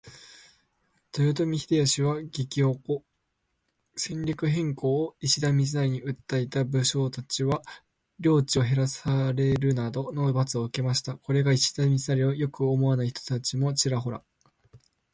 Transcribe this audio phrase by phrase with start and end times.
[1.15, 3.03] 豊臣秀吉は激怒。
[3.95, 7.61] 戦略変更を石田三成に訴えた武将達は
[8.19, 11.17] 領地を減らされるなどの処罰を受けました。
[11.17, 14.23] これが原因で石田三成を良く思わない人たちもちらほら。